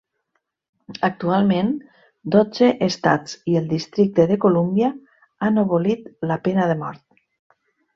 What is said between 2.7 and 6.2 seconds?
estats i el Districte de Colúmbia han abolit